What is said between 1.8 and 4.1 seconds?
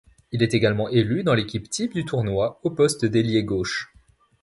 du tournoi, au poste d'ailier gauche.